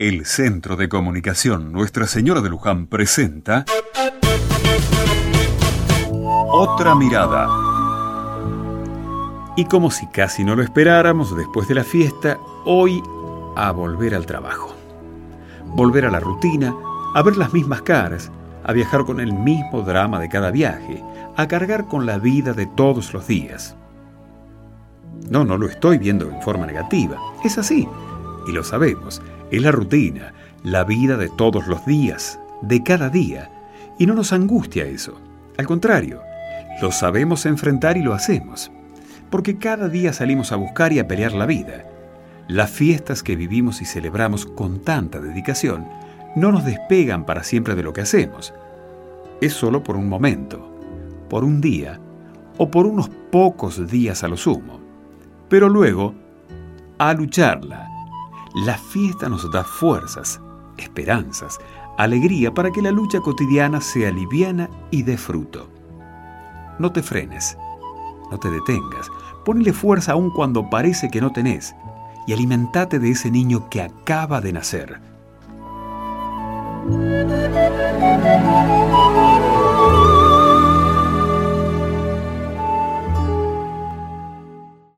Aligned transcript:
El 0.00 0.24
Centro 0.24 0.76
de 0.76 0.88
Comunicación 0.88 1.72
Nuestra 1.72 2.06
Señora 2.06 2.40
de 2.40 2.48
Luján 2.48 2.86
presenta 2.86 3.66
Otra 6.50 6.94
Mirada. 6.94 7.46
Y 9.58 9.66
como 9.66 9.90
si 9.90 10.06
casi 10.06 10.42
no 10.42 10.56
lo 10.56 10.62
esperáramos, 10.62 11.36
después 11.36 11.68
de 11.68 11.74
la 11.74 11.84
fiesta, 11.84 12.38
hoy 12.64 13.02
a 13.56 13.72
volver 13.72 14.14
al 14.14 14.24
trabajo. 14.24 14.74
Volver 15.66 16.06
a 16.06 16.10
la 16.10 16.20
rutina, 16.20 16.74
a 17.14 17.22
ver 17.22 17.36
las 17.36 17.52
mismas 17.52 17.82
caras, 17.82 18.32
a 18.64 18.72
viajar 18.72 19.04
con 19.04 19.20
el 19.20 19.34
mismo 19.34 19.82
drama 19.82 20.18
de 20.18 20.30
cada 20.30 20.50
viaje, 20.50 21.04
a 21.36 21.46
cargar 21.46 21.88
con 21.88 22.06
la 22.06 22.16
vida 22.16 22.54
de 22.54 22.64
todos 22.64 23.12
los 23.12 23.26
días. 23.26 23.76
No, 25.28 25.44
no 25.44 25.58
lo 25.58 25.66
estoy 25.66 25.98
viendo 25.98 26.26
en 26.26 26.40
forma 26.40 26.64
negativa. 26.64 27.18
Es 27.44 27.58
así. 27.58 27.86
Y 28.48 28.52
lo 28.52 28.64
sabemos. 28.64 29.20
Es 29.50 29.62
la 29.62 29.72
rutina, 29.72 30.32
la 30.62 30.84
vida 30.84 31.16
de 31.16 31.28
todos 31.28 31.66
los 31.66 31.84
días, 31.84 32.38
de 32.62 32.82
cada 32.84 33.08
día. 33.10 33.50
Y 33.98 34.06
no 34.06 34.14
nos 34.14 34.32
angustia 34.32 34.84
eso. 34.84 35.20
Al 35.58 35.66
contrario, 35.66 36.20
lo 36.80 36.92
sabemos 36.92 37.46
enfrentar 37.46 37.96
y 37.96 38.02
lo 38.02 38.14
hacemos. 38.14 38.70
Porque 39.28 39.58
cada 39.58 39.88
día 39.88 40.12
salimos 40.12 40.52
a 40.52 40.56
buscar 40.56 40.92
y 40.92 41.00
a 41.00 41.08
pelear 41.08 41.32
la 41.32 41.46
vida. 41.46 41.84
Las 42.46 42.70
fiestas 42.70 43.22
que 43.22 43.36
vivimos 43.36 43.82
y 43.82 43.84
celebramos 43.84 44.46
con 44.46 44.80
tanta 44.80 45.20
dedicación 45.20 45.86
no 46.36 46.52
nos 46.52 46.64
despegan 46.64 47.26
para 47.26 47.42
siempre 47.42 47.74
de 47.74 47.82
lo 47.82 47.92
que 47.92 48.02
hacemos. 48.02 48.54
Es 49.40 49.52
solo 49.52 49.82
por 49.82 49.96
un 49.96 50.08
momento, 50.08 50.72
por 51.28 51.42
un 51.42 51.60
día 51.60 51.98
o 52.56 52.70
por 52.70 52.86
unos 52.86 53.08
pocos 53.32 53.90
días 53.90 54.22
a 54.22 54.28
lo 54.28 54.36
sumo. 54.36 54.80
Pero 55.48 55.68
luego, 55.68 56.14
a 56.98 57.12
lucharla. 57.14 57.89
La 58.54 58.76
fiesta 58.76 59.28
nos 59.28 59.48
da 59.52 59.62
fuerzas, 59.62 60.40
esperanzas, 60.76 61.60
alegría 61.98 62.52
para 62.52 62.72
que 62.72 62.82
la 62.82 62.90
lucha 62.90 63.20
cotidiana 63.20 63.80
sea 63.80 64.10
liviana 64.10 64.68
y 64.90 65.02
dé 65.04 65.16
fruto. 65.16 65.68
No 66.80 66.90
te 66.90 67.02
frenes, 67.02 67.56
no 68.30 68.38
te 68.38 68.50
detengas, 68.50 69.08
ponle 69.44 69.72
fuerza 69.72 70.12
aún 70.12 70.30
cuando 70.30 70.68
parece 70.68 71.10
que 71.10 71.20
no 71.20 71.30
tenés 71.30 71.74
y 72.26 72.32
alimentate 72.32 72.98
de 72.98 73.10
ese 73.10 73.30
niño 73.30 73.68
que 73.70 73.82
acaba 73.82 74.40
de 74.40 74.52
nacer. 74.52 75.00